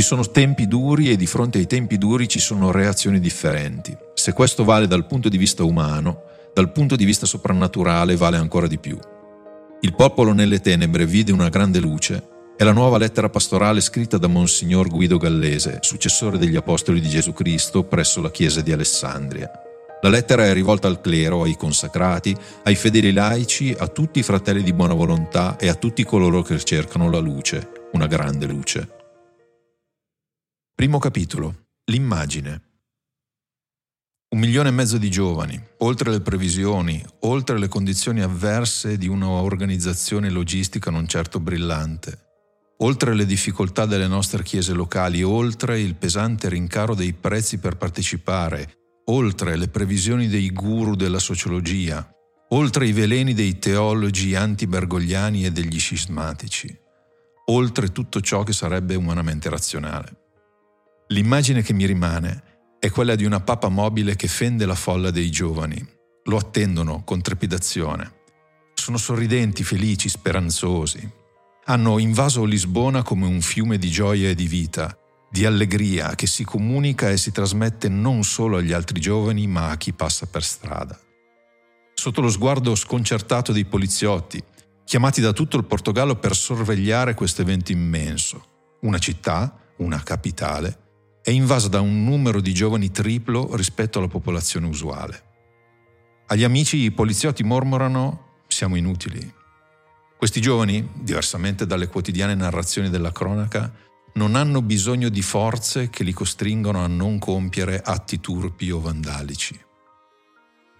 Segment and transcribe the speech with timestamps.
[0.00, 3.94] Ci sono tempi duri e di fronte ai tempi duri ci sono reazioni differenti.
[4.14, 6.22] Se questo vale dal punto di vista umano,
[6.54, 8.98] dal punto di vista soprannaturale vale ancora di più.
[9.82, 14.26] Il popolo nelle tenebre vide una grande luce è la nuova lettera pastorale scritta da
[14.26, 19.50] Monsignor Guido Gallese, successore degli Apostoli di Gesù Cristo presso la Chiesa di Alessandria.
[20.00, 24.62] La lettera è rivolta al clero, ai consacrati, ai fedeli laici, a tutti i fratelli
[24.62, 28.94] di buona volontà e a tutti coloro che cercano la luce, una grande luce.
[30.80, 31.66] Primo capitolo.
[31.90, 32.62] L'immagine.
[34.30, 40.30] Un milione e mezzo di giovani, oltre le previsioni, oltre le condizioni avverse di un'organizzazione
[40.30, 42.18] logistica non certo brillante,
[42.78, 48.72] oltre le difficoltà delle nostre chiese locali, oltre il pesante rincaro dei prezzi per partecipare,
[49.10, 52.10] oltre le previsioni dei guru della sociologia,
[52.52, 56.74] oltre i veleni dei teologi antibergogliani e degli scismatici,
[57.50, 60.19] oltre tutto ciò che sarebbe umanamente razionale.
[61.12, 62.42] L'immagine che mi rimane
[62.78, 65.84] è quella di una papa mobile che fende la folla dei giovani.
[66.24, 68.18] Lo attendono con trepidazione.
[68.74, 71.10] Sono sorridenti, felici, speranzosi.
[71.64, 74.96] Hanno invaso Lisbona come un fiume di gioia e di vita,
[75.28, 79.76] di allegria che si comunica e si trasmette non solo agli altri giovani ma a
[79.76, 80.96] chi passa per strada.
[81.92, 84.40] Sotto lo sguardo sconcertato dei poliziotti,
[84.84, 90.89] chiamati da tutto il Portogallo per sorvegliare questo evento immenso, una città, una capitale,
[91.22, 95.22] è invasa da un numero di giovani triplo rispetto alla popolazione usuale.
[96.28, 99.34] Agli amici i poliziotti mormorano siamo inutili.
[100.16, 103.72] Questi giovani, diversamente dalle quotidiane narrazioni della cronaca,
[104.14, 109.58] non hanno bisogno di forze che li costringono a non compiere atti turpi o vandalici.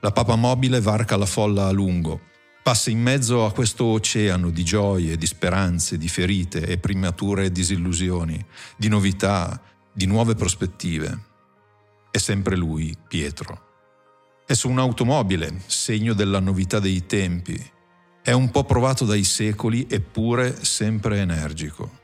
[0.00, 2.20] La papa mobile varca la folla a lungo,
[2.62, 8.44] passa in mezzo a questo oceano di gioie, di speranze, di ferite e premature disillusioni,
[8.76, 9.60] di novità,
[9.92, 11.18] di nuove prospettive.
[12.10, 13.68] È sempre lui, Pietro.
[14.46, 17.70] È su un'automobile, segno della novità dei tempi.
[18.22, 21.98] È un po' provato dai secoli, eppure sempre energico.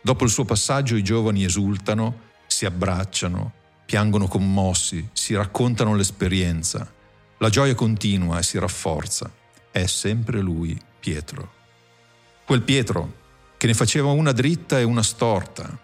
[0.00, 3.52] Dopo il suo passaggio i giovani esultano, si abbracciano,
[3.86, 6.90] piangono commossi, si raccontano l'esperienza.
[7.38, 9.30] La gioia continua e si rafforza.
[9.70, 11.52] È sempre lui, Pietro.
[12.44, 13.20] Quel Pietro
[13.56, 15.78] che ne faceva una dritta e una storta.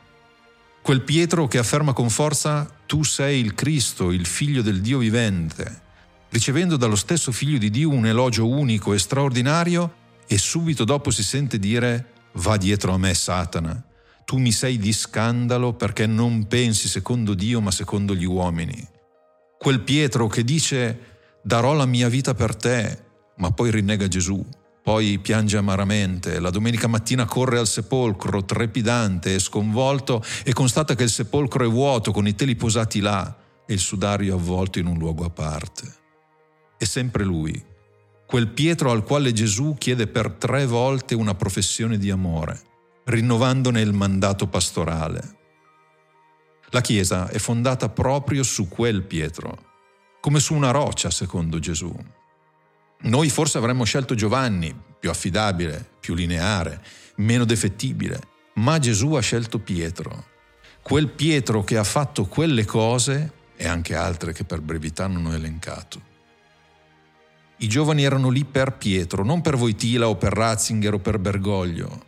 [0.89, 5.83] Quel Pietro che afferma con forza tu sei il Cristo, il figlio del Dio vivente,
[6.31, 9.93] ricevendo dallo stesso figlio di Dio un elogio unico e straordinario
[10.27, 12.07] e subito dopo si sente dire
[12.37, 13.85] va dietro a me Satana.
[14.25, 18.83] Tu mi sei di scandalo perché non pensi secondo Dio ma secondo gli uomini.
[19.59, 21.01] Quel Pietro che dice
[21.43, 23.05] darò la mia vita per te,
[23.37, 24.43] ma poi rinnega Gesù,
[24.89, 31.03] poi piange amaramente, la domenica mattina corre al sepolcro trepidante e sconvolto e constata che
[31.03, 34.97] il sepolcro è vuoto con i teli posati là e il sudario avvolto in un
[34.97, 35.83] luogo a parte.
[36.79, 37.63] È sempre lui,
[38.27, 42.59] quel Pietro al quale Gesù chiede per tre volte una professione di amore
[43.05, 45.37] rinnovandone il mandato pastorale.
[46.71, 49.55] La Chiesa è fondata proprio su quel Pietro,
[50.23, 51.95] come su una roccia, secondo Gesù.
[53.01, 56.83] Noi forse avremmo scelto Giovanni, più affidabile, più lineare,
[57.17, 58.21] meno defettibile,
[58.55, 60.27] ma Gesù ha scelto Pietro,
[60.83, 65.35] quel Pietro che ha fatto quelle cose e anche altre che per brevità non ho
[65.35, 66.07] elencato.
[67.59, 72.07] I giovani erano lì per Pietro, non per Voitila o per Ratzinger o per Bergoglio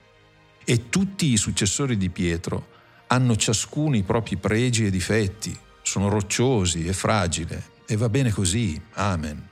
[0.64, 2.68] e tutti i successori di Pietro
[3.08, 8.80] hanno ciascuno i propri pregi e difetti, sono rocciosi e fragili e va bene così.
[8.92, 9.49] Amen.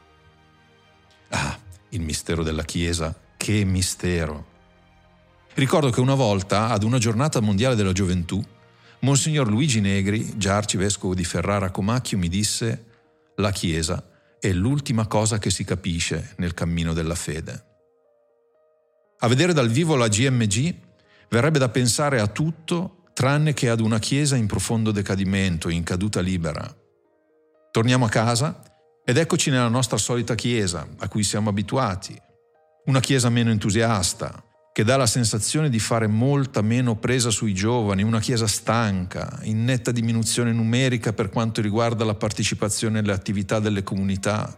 [1.91, 4.47] Il mistero della Chiesa, che mistero.
[5.55, 8.43] Ricordo che una volta, ad una giornata mondiale della gioventù,
[9.01, 12.85] Monsignor Luigi Negri, già arcivescovo di Ferrara Comacchio, mi disse
[13.37, 14.11] la Chiesa
[14.41, 17.65] è l'ultima cosa che si capisce nel cammino della fede.
[19.19, 20.87] A vedere dal vivo la GMG
[21.29, 26.21] Verrebbe da pensare a tutto tranne che ad una chiesa in profondo decadimento, in caduta
[26.21, 26.75] libera.
[27.71, 28.63] Torniamo a casa
[29.09, 32.15] ed eccoci nella nostra solita chiesa, a cui siamo abituati.
[32.85, 38.03] Una chiesa meno entusiasta, che dà la sensazione di fare molta meno presa sui giovani,
[38.03, 43.83] una chiesa stanca, in netta diminuzione numerica per quanto riguarda la partecipazione alle attività delle
[43.83, 44.55] comunità.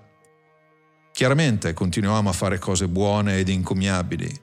[1.13, 4.37] Chiaramente continuiamo a fare cose buone ed encomiabili,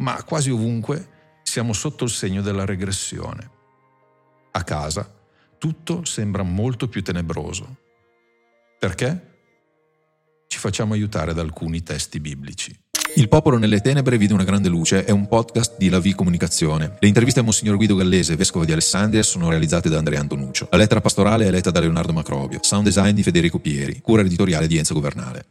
[0.00, 3.50] ma quasi ovunque siamo sotto il segno della regressione.
[4.50, 5.10] A casa
[5.56, 7.78] tutto sembra molto più tenebroso.
[8.78, 9.35] Perché?
[10.56, 12.74] Ci facciamo aiutare da alcuni testi biblici.
[13.16, 16.96] Il popolo nelle tenebre vide una grande luce è un podcast di La V Comunicazione.
[16.98, 20.68] Le interviste a Monsignor Guido Gallese, vescovo di Alessandria, sono realizzate da Andrea Antonuccio.
[20.70, 22.60] La lettera pastorale è letta da Leonardo Macrobio.
[22.62, 24.00] Sound design di Federico Pieri.
[24.00, 25.44] Cura editoriale di Enzo Governale.